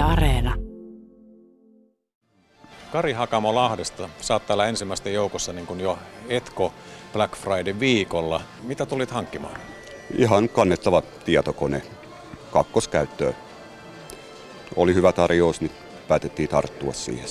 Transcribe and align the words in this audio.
Yle 0.00 0.12
Areena. 0.12 0.54
Kari 2.92 3.12
Hakamo 3.12 3.54
Lahdesta 3.54 4.08
saattaa 4.20 4.54
olla 4.54 4.66
ensimmäisten 4.66 5.14
joukossa 5.14 5.52
niin 5.52 5.66
kuin 5.66 5.80
jo 5.80 5.98
Etko 6.28 6.72
Black 7.12 7.36
Friday 7.36 7.80
viikolla. 7.80 8.40
Mitä 8.62 8.86
tulit 8.86 9.10
hankkimaan? 9.10 9.60
Ihan 10.16 10.48
kannettava 10.48 11.02
tietokone 11.24 11.82
kakkoskäyttöön. 12.50 13.36
Oli 14.76 14.94
hyvä 14.94 15.12
tarjous, 15.12 15.60
niin 15.60 15.72
päätettiin 16.08 16.48
tarttua 16.48 16.92
siihen. 16.92 17.28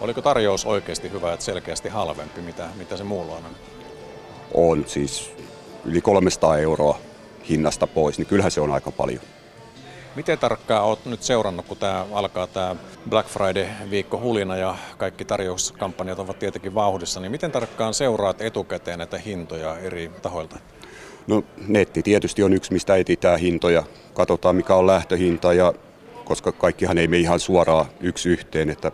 Oliko 0.00 0.22
tarjous 0.22 0.66
oikeasti 0.66 1.10
hyvä, 1.10 1.32
että 1.32 1.44
selkeästi 1.44 1.88
halvempi, 1.88 2.40
mitä, 2.40 2.68
mitä 2.78 2.96
se 2.96 3.04
muulla 3.04 3.36
on? 3.36 3.42
On 4.54 4.84
siis 4.86 5.32
yli 5.84 6.00
300 6.00 6.58
euroa 6.58 6.98
hinnasta 7.48 7.86
pois, 7.86 8.18
niin 8.18 8.26
kyllähän 8.26 8.50
se 8.50 8.60
on 8.60 8.72
aika 8.72 8.90
paljon. 8.90 9.22
Miten 10.16 10.38
tarkkaan 10.38 10.84
olet 10.84 11.06
nyt 11.06 11.22
seurannut, 11.22 11.66
kun 11.66 11.76
tämä 11.76 12.06
alkaa 12.12 12.46
tämä 12.46 12.76
Black 13.08 13.28
Friday-viikko 13.28 14.20
hulina 14.20 14.56
ja 14.56 14.76
kaikki 14.98 15.24
tarjouskampanjat 15.24 16.18
ovat 16.18 16.38
tietenkin 16.38 16.74
vauhdissa, 16.74 17.20
niin 17.20 17.32
miten 17.32 17.50
tarkkaan 17.50 17.94
seuraat 17.94 18.40
etukäteen 18.40 18.98
näitä 18.98 19.18
hintoja 19.18 19.78
eri 19.78 20.10
tahoilta? 20.22 20.58
No 21.26 21.44
netti 21.68 22.02
tietysti 22.02 22.42
on 22.42 22.52
yksi, 22.52 22.72
mistä 22.72 22.96
etsitään 22.96 23.40
hintoja. 23.40 23.82
Katsotaan 24.14 24.56
mikä 24.56 24.74
on 24.74 24.86
lähtöhinta 24.86 25.52
ja 25.52 25.72
koska 26.24 26.52
kaikkihan 26.52 26.98
ei 26.98 27.06
mene 27.06 27.20
ihan 27.20 27.40
suoraan 27.40 27.86
yksi 28.00 28.28
yhteen, 28.28 28.70
että 28.70 28.92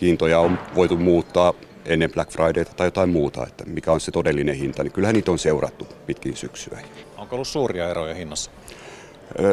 hintoja 0.00 0.40
on 0.40 0.58
voitu 0.74 0.96
muuttaa 0.96 1.54
ennen 1.84 2.12
Black 2.12 2.30
Fridayta 2.30 2.74
tai 2.76 2.86
jotain 2.86 3.08
muuta, 3.08 3.46
että 3.46 3.64
mikä 3.64 3.92
on 3.92 4.00
se 4.00 4.10
todellinen 4.10 4.54
hinta, 4.54 4.82
niin 4.82 4.92
kyllähän 4.92 5.14
niitä 5.14 5.30
on 5.30 5.38
seurattu 5.38 5.86
pitkin 6.06 6.36
syksyä. 6.36 6.78
Onko 7.16 7.36
ollut 7.36 7.48
suuria 7.48 7.90
eroja 7.90 8.14
hinnassa? 8.14 8.50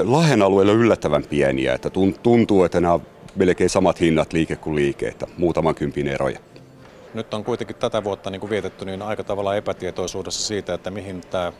Lahden 0.03 0.41
alueella 0.41 0.71
on 0.71 0.79
yllättävän 0.79 1.23
pieniä, 1.23 1.73
että 1.73 1.89
tuntuu, 2.23 2.63
että 2.63 2.81
nämä 2.81 2.93
on 2.93 3.01
melkein 3.35 3.69
samat 3.69 3.99
hinnat 3.99 4.33
liike 4.33 4.55
kuin 4.55 4.75
liike, 4.75 5.07
että 5.07 5.27
muutaman 5.37 5.75
kympin 5.75 6.07
eroja. 6.07 6.39
Nyt 7.13 7.33
on 7.33 7.43
kuitenkin 7.43 7.75
tätä 7.75 8.03
vuotta 8.03 8.29
niin 8.29 8.39
kuin 8.39 8.49
vietetty 8.49 8.85
niin 8.85 9.01
aika 9.01 9.23
tavalla 9.23 9.55
epätietoisuudessa 9.55 10.47
siitä, 10.47 10.73
että 10.73 10.91
mihin 10.91 11.21
tämä 11.21 11.53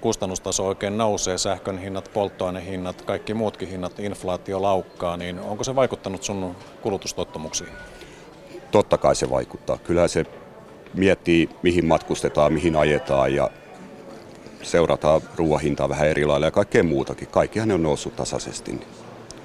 kustannustaso 0.00 0.66
oikein 0.66 0.98
nousee, 0.98 1.38
sähkön 1.38 1.78
hinnat, 1.78 2.10
polttoainehinnat, 2.14 3.02
kaikki 3.02 3.34
muutkin 3.34 3.68
hinnat, 3.68 3.98
inflaatio 3.98 4.62
laukkaa, 4.62 5.16
niin 5.16 5.40
onko 5.40 5.64
se 5.64 5.76
vaikuttanut 5.76 6.22
sun 6.22 6.56
kulutustottumuksiin? 6.82 7.70
Totta 8.70 8.98
kai 8.98 9.16
se 9.16 9.30
vaikuttaa. 9.30 9.78
Kyllä 9.78 10.08
se 10.08 10.24
miettii, 10.94 11.48
mihin 11.62 11.86
matkustetaan, 11.86 12.52
mihin 12.52 12.76
ajetaan 12.76 13.34
ja 13.34 13.50
seurataan 14.62 15.20
ruoahintaa 15.36 15.88
vähän 15.88 16.08
eri 16.08 16.24
lailla 16.24 16.46
ja 16.46 16.50
kaikkea 16.50 16.82
muutakin. 16.82 17.28
Kaikkihan 17.28 17.68
ne 17.68 17.74
on 17.74 17.82
noussut 17.82 18.16
tasaisesti, 18.16 18.72
niin 18.72 18.86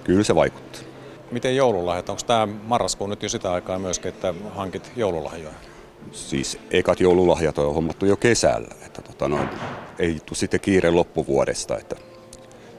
kyllä 0.03 0.23
se 0.23 0.35
vaikuttaa. 0.35 0.81
Miten 1.31 1.55
joululahjat? 1.55 2.09
Onko 2.09 2.21
tämä 2.27 2.47
marraskuun 2.63 3.09
nyt 3.09 3.23
jo 3.23 3.29
sitä 3.29 3.51
aikaa 3.51 3.79
myöskin, 3.79 4.09
että 4.09 4.33
hankit 4.55 4.91
joululahjoja? 4.95 5.53
Siis 6.11 6.59
ekat 6.71 6.99
joululahjat 6.99 7.57
on 7.57 7.75
hommattu 7.75 8.05
jo 8.05 8.17
kesällä. 8.17 8.75
Että 8.85 9.01
tota 9.01 9.27
no, 9.27 9.39
ei 9.99 10.13
tule 10.25 10.37
sitten 10.37 10.59
kiire 10.59 10.91
loppuvuodesta. 10.91 11.77
Että 11.77 11.95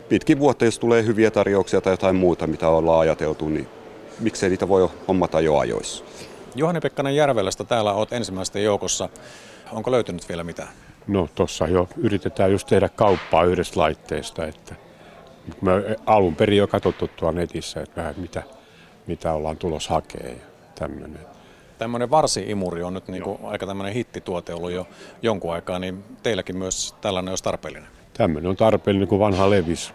pitkin 0.08 0.38
vuotta, 0.38 0.64
jos 0.64 0.78
tulee 0.78 1.04
hyviä 1.04 1.30
tarjouksia 1.30 1.80
tai 1.80 1.92
jotain 1.92 2.16
muuta, 2.16 2.46
mitä 2.46 2.68
ollaan 2.68 3.00
ajateltu, 3.00 3.48
niin 3.48 3.68
miksei 4.20 4.50
niitä 4.50 4.68
voi 4.68 4.88
hommata 5.08 5.40
jo 5.40 5.58
ajoissa. 5.58 6.04
Juhani 6.54 6.80
Pekkanen 6.80 7.16
Järvelästä 7.16 7.64
täällä 7.64 7.92
olet 7.92 8.12
ensimmäisten 8.12 8.64
joukossa. 8.64 9.08
Onko 9.72 9.90
löytynyt 9.90 10.28
vielä 10.28 10.44
mitään? 10.44 10.68
No 11.06 11.28
tuossa 11.34 11.66
jo 11.66 11.88
yritetään 11.96 12.52
just 12.52 12.68
tehdä 12.68 12.88
kauppaa 12.88 13.44
yhdestä 13.44 13.80
laitteesta, 13.80 14.46
että 14.46 14.74
me 15.60 15.72
alun 16.06 16.36
perin 16.36 16.58
jo 16.58 16.66
katsottu 16.66 17.08
tuolla 17.16 17.40
netissä, 17.40 17.80
että 17.80 18.00
vähän 18.00 18.14
mitä, 18.16 18.42
mitä 19.06 19.32
ollaan 19.32 19.56
tulos 19.56 19.88
hakee 19.88 20.30
ja 20.30 20.46
tämmöinen. 20.74 21.18
Tämmöinen 21.78 22.10
varsi-imuri 22.10 22.82
on 22.82 22.94
nyt 22.94 23.08
niin 23.08 23.22
kuin 23.22 23.38
aika 23.42 23.66
tämmöinen 23.66 23.94
hittituote 23.94 24.54
ollut 24.54 24.70
jo 24.70 24.86
jonkun 25.22 25.52
aikaa, 25.52 25.78
niin 25.78 26.04
teilläkin 26.22 26.56
myös 26.56 26.94
tällainen 27.00 27.32
olisi 27.32 27.44
tarpeellinen. 27.44 27.88
Tämmöinen 28.14 28.50
on 28.50 28.56
tarpeellinen 28.56 29.08
kuin 29.08 29.18
vanha 29.18 29.50
levis. 29.50 29.92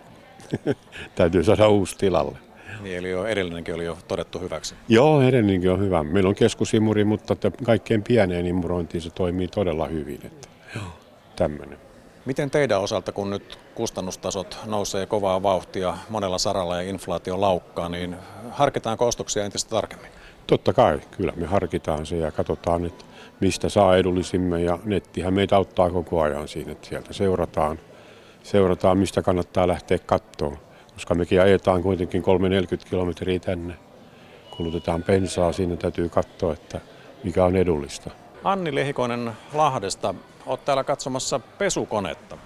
Täytyy 1.16 1.44
saada 1.44 1.68
uusi 1.68 1.98
tilalle. 1.98 2.38
Niin, 2.82 2.98
eli 2.98 3.10
jo 3.10 3.26
edellinenkin 3.26 3.76
oli 3.76 3.86
jo 3.86 3.98
todettu 4.08 4.40
hyväksi. 4.40 4.76
Joo, 4.88 5.22
edellinenkin 5.22 5.72
on 5.72 5.80
hyvä. 5.80 6.04
Meillä 6.04 6.30
on 6.30 6.36
keskusimuri, 6.36 7.04
mutta 7.04 7.36
kaikkein 7.64 8.04
pieneen 8.04 8.46
imurointiin 8.46 9.02
se 9.02 9.10
toimii 9.10 9.48
todella 9.48 9.88
hyvin. 9.88 10.20
Että. 10.26 10.48
Tämmöinen. 11.36 11.78
Miten 12.26 12.52
teidän 12.52 12.82
osalta, 12.82 13.12
kun 13.12 13.30
nyt 13.30 13.60
kustannustasot 13.76 14.58
nousee 14.66 15.06
kovaa 15.06 15.44
vauhtia 15.44 15.98
monella 16.10 16.38
saralla 16.38 16.76
ja 16.76 16.90
inflaatio 16.90 17.42
laukkaa, 17.42 17.90
niin 17.90 18.16
harkitaanko 18.52 19.08
ostoksia 19.08 19.46
entistä 19.46 19.70
tarkemmin? 19.70 20.12
Totta 20.48 20.74
kai, 20.74 21.00
kyllä 21.12 21.34
me 21.36 21.46
harkitaan 21.46 22.06
se 22.06 22.18
ja 22.18 22.32
katsotaan, 22.32 22.86
että 22.86 23.06
mistä 23.40 23.70
saa 23.70 23.98
edullisimme 23.98 24.62
ja 24.62 24.80
nettihän 24.84 25.34
meitä 25.34 25.56
auttaa 25.56 25.90
koko 25.90 26.22
ajan 26.22 26.48
siinä, 26.48 26.72
että 26.72 26.88
sieltä 26.88 27.14
seurataan, 27.14 27.80
seurataan 28.44 28.98
mistä 28.98 29.22
kannattaa 29.22 29.68
lähteä 29.68 30.00
kattoon, 30.00 30.58
koska 30.94 31.16
mekin 31.16 31.42
ajetaan 31.42 31.84
kuitenkin 31.84 32.22
340 32.22 32.90
kilometriä 32.90 33.40
tänne. 33.40 33.74
Kulutetaan 34.58 35.04
pensaa, 35.04 35.52
siinä 35.52 35.76
täytyy 35.76 36.10
katsoa, 36.10 36.54
että 36.54 36.82
mikä 37.24 37.46
on 37.46 37.56
edullista. 37.56 38.12
Anni 38.44 38.76
Lehikoinen 38.76 39.32
Lahdesta, 39.54 40.16
olet 40.48 40.66
täällä 40.66 40.84
katsomassa 40.84 41.40
pesukonetta. 41.40 42.38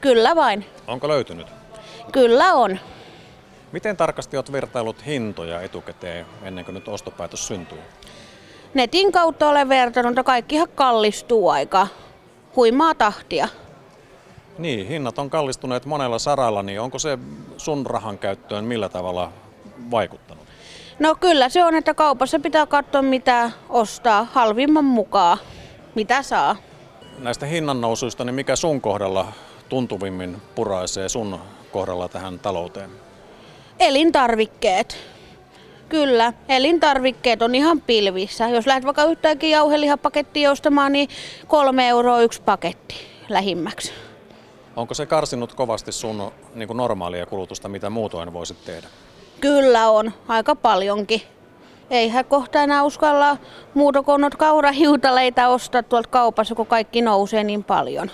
Kyllä 0.00 0.36
vain. 0.36 0.64
Onko 0.86 1.08
löytynyt? 1.08 1.46
Kyllä 2.12 2.54
on. 2.54 2.78
Miten 3.72 3.96
tarkasti 3.96 4.36
olet 4.36 4.52
vertailut 4.52 5.06
hintoja 5.06 5.62
etukäteen 5.62 6.26
ennen 6.42 6.64
kuin 6.64 6.74
nyt 6.74 6.88
ostopäätös 6.88 7.46
syntyy? 7.46 7.78
Netin 8.74 9.12
kautta 9.12 9.48
olen 9.48 9.68
vertannut, 9.68 10.12
että 10.12 10.22
kaikkihan 10.22 10.68
kallistuu 10.74 11.48
aika 11.48 11.86
huimaa 12.56 12.94
tahtia. 12.94 13.48
Niin, 14.58 14.88
hinnat 14.88 15.18
on 15.18 15.30
kallistuneet 15.30 15.86
monella 15.86 16.18
saralla, 16.18 16.62
niin 16.62 16.80
onko 16.80 16.98
se 16.98 17.18
sun 17.56 17.86
rahan 17.86 18.18
käyttöön 18.18 18.64
millä 18.64 18.88
tavalla 18.88 19.32
vaikuttanut? 19.90 20.44
No 20.98 21.14
kyllä 21.14 21.48
se 21.48 21.64
on, 21.64 21.74
että 21.74 21.94
kaupassa 21.94 22.38
pitää 22.38 22.66
katsoa 22.66 23.02
mitä 23.02 23.50
ostaa 23.68 24.26
halvimman 24.32 24.84
mukaan, 24.84 25.38
mitä 25.94 26.22
saa. 26.22 26.56
Näistä 27.18 27.46
hinnannousuista, 27.46 28.24
niin 28.24 28.34
mikä 28.34 28.56
sun 28.56 28.80
kohdalla 28.80 29.32
tuntuvimmin 29.68 30.42
puraisee 30.54 31.08
sun 31.08 31.38
kohdalla 31.72 32.08
tähän 32.08 32.38
talouteen? 32.38 32.90
Elintarvikkeet. 33.78 34.96
Kyllä, 35.88 36.32
elintarvikkeet 36.48 37.42
on 37.42 37.54
ihan 37.54 37.80
pilvissä. 37.80 38.48
Jos 38.48 38.66
lähdet 38.66 38.84
vaikka 38.84 39.04
yhtäänkin 39.04 39.50
jauhelihapakettia 39.50 40.50
ostamaan, 40.50 40.92
niin 40.92 41.08
kolme 41.46 41.88
euroa 41.88 42.20
yksi 42.20 42.42
paketti 42.42 42.94
lähimmäksi. 43.28 43.92
Onko 44.76 44.94
se 44.94 45.06
karsinut 45.06 45.54
kovasti 45.54 45.92
sun 45.92 46.32
niin 46.54 46.66
kuin 46.66 46.76
normaalia 46.76 47.26
kulutusta, 47.26 47.68
mitä 47.68 47.90
muutoin 47.90 48.32
voisit 48.32 48.64
tehdä? 48.64 48.88
Kyllä 49.40 49.90
on, 49.90 50.12
aika 50.28 50.54
paljonkin. 50.54 51.22
Eihän 51.90 52.24
kohta 52.24 52.62
enää 52.62 52.82
uskalla 52.82 53.36
muuta 53.74 54.02
kuin 54.02 54.30
kaurahiutaleita 54.38 55.48
ostaa 55.48 55.82
tuolta 55.82 56.08
kaupassa, 56.08 56.54
kun 56.54 56.66
kaikki 56.66 57.02
nousee 57.02 57.44
niin 57.44 57.64
paljon. 57.64 58.10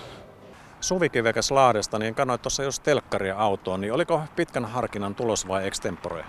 Suvi 0.80 1.08
Kivekäs 1.08 1.50
Lahdesta, 1.50 1.98
niin 1.98 2.14
kannoit 2.14 2.42
tuossa 2.42 2.62
jos 2.62 2.80
telkkaria 2.80 3.36
autoon, 3.36 3.80
niin 3.80 3.92
oliko 3.92 4.20
pitkän 4.36 4.64
harkinnan 4.64 5.14
tulos 5.14 5.48
vai 5.48 5.66
extempore? 5.66 6.24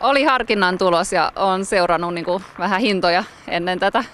Oli 0.00 0.24
harkinnan 0.24 0.78
tulos 0.78 1.12
ja 1.12 1.32
on 1.36 1.64
seurannut 1.64 2.14
niin 2.14 2.24
kuin 2.24 2.44
vähän 2.58 2.80
hintoja 2.80 3.24
ennen 3.48 3.78
tätä 3.78 4.04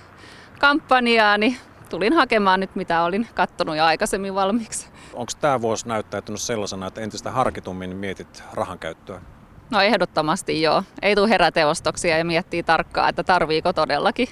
kampanjaa, 0.58 1.38
niin 1.38 1.56
tulin 1.88 2.12
hakemaan 2.12 2.60
nyt 2.60 2.76
mitä 2.76 3.02
olin 3.02 3.28
kattonut 3.34 3.76
jo 3.76 3.84
aikaisemmin 3.84 4.34
valmiiksi. 4.34 4.88
Onko 5.14 5.32
tämä 5.40 5.60
vuosi 5.60 5.88
näyttäytynyt 5.88 6.40
sellaisena, 6.40 6.86
että 6.86 7.00
entistä 7.00 7.30
harkitummin 7.30 7.96
mietit 7.96 8.42
rahan 8.52 8.78
käyttöä? 8.78 9.20
No 9.70 9.80
ehdottomasti 9.80 10.62
joo. 10.62 10.82
Ei 11.02 11.14
tule 11.14 11.28
heräteostoksia 11.28 12.18
ja 12.18 12.24
miettii 12.24 12.62
tarkkaan, 12.62 13.08
että 13.08 13.22
tarviiko 13.24 13.72
todellakin. 13.72 14.28